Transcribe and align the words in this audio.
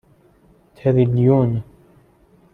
تریلیون 0.75 1.63